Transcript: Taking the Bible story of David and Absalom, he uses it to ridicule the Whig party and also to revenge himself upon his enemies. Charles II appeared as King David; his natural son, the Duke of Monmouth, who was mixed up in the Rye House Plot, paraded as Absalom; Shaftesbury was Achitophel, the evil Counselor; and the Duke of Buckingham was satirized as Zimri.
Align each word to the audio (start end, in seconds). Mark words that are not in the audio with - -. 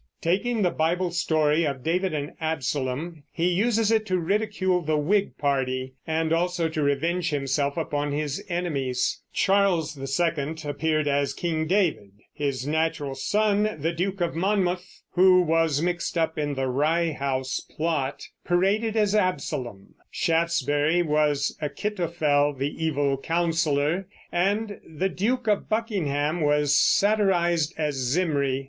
Taking 0.19 0.63
the 0.63 0.71
Bible 0.71 1.11
story 1.11 1.63
of 1.63 1.83
David 1.83 2.11
and 2.11 2.31
Absalom, 2.41 3.21
he 3.31 3.49
uses 3.49 3.91
it 3.91 4.03
to 4.07 4.17
ridicule 4.17 4.81
the 4.81 4.97
Whig 4.97 5.37
party 5.37 5.93
and 6.07 6.33
also 6.33 6.67
to 6.69 6.81
revenge 6.81 7.29
himself 7.29 7.77
upon 7.77 8.11
his 8.11 8.43
enemies. 8.49 9.21
Charles 9.31 9.95
II 9.95 10.55
appeared 10.65 11.07
as 11.07 11.35
King 11.35 11.67
David; 11.67 12.13
his 12.33 12.65
natural 12.65 13.13
son, 13.13 13.77
the 13.79 13.93
Duke 13.93 14.21
of 14.21 14.33
Monmouth, 14.33 15.03
who 15.11 15.39
was 15.43 15.83
mixed 15.83 16.17
up 16.17 16.35
in 16.35 16.55
the 16.55 16.65
Rye 16.67 17.11
House 17.13 17.59
Plot, 17.59 18.23
paraded 18.43 18.97
as 18.97 19.13
Absalom; 19.13 19.93
Shaftesbury 20.09 21.03
was 21.03 21.55
Achitophel, 21.61 22.53
the 22.57 22.73
evil 22.83 23.17
Counselor; 23.19 24.07
and 24.31 24.79
the 24.97 25.09
Duke 25.09 25.45
of 25.45 25.69
Buckingham 25.69 26.41
was 26.41 26.75
satirized 26.75 27.75
as 27.77 27.93
Zimri. 27.97 28.59